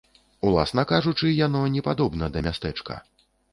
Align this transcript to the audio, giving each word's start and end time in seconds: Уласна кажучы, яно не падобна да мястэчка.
Уласна 0.51 0.83
кажучы, 0.91 1.29
яно 1.45 1.61
не 1.75 1.85
падобна 1.89 2.33
да 2.39 2.45
мястэчка. 2.51 3.01